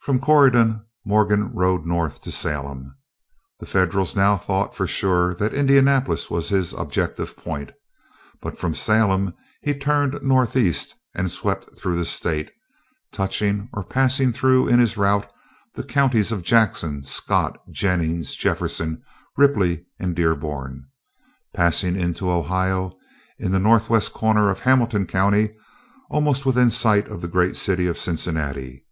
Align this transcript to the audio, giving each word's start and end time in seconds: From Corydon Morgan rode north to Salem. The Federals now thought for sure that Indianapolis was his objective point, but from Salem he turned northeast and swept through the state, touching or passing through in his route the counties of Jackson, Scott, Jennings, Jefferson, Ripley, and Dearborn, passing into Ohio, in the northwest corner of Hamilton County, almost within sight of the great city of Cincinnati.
From 0.00 0.18
Corydon 0.18 0.84
Morgan 1.04 1.52
rode 1.54 1.86
north 1.86 2.22
to 2.22 2.32
Salem. 2.32 2.96
The 3.60 3.66
Federals 3.66 4.16
now 4.16 4.36
thought 4.36 4.74
for 4.74 4.84
sure 4.88 5.32
that 5.34 5.54
Indianapolis 5.54 6.28
was 6.28 6.48
his 6.48 6.72
objective 6.72 7.36
point, 7.36 7.70
but 8.42 8.58
from 8.58 8.74
Salem 8.74 9.32
he 9.62 9.72
turned 9.72 10.20
northeast 10.24 10.96
and 11.14 11.30
swept 11.30 11.78
through 11.78 11.94
the 11.94 12.04
state, 12.04 12.50
touching 13.12 13.68
or 13.72 13.84
passing 13.84 14.32
through 14.32 14.66
in 14.66 14.80
his 14.80 14.96
route 14.96 15.32
the 15.76 15.84
counties 15.84 16.32
of 16.32 16.42
Jackson, 16.42 17.04
Scott, 17.04 17.56
Jennings, 17.70 18.34
Jefferson, 18.34 19.00
Ripley, 19.36 19.86
and 20.00 20.16
Dearborn, 20.16 20.88
passing 21.54 21.94
into 21.94 22.28
Ohio, 22.28 22.98
in 23.38 23.52
the 23.52 23.60
northwest 23.60 24.12
corner 24.12 24.50
of 24.50 24.58
Hamilton 24.58 25.06
County, 25.06 25.54
almost 26.10 26.44
within 26.44 26.70
sight 26.70 27.06
of 27.06 27.20
the 27.20 27.28
great 27.28 27.54
city 27.54 27.86
of 27.86 27.96
Cincinnati. 27.96 28.84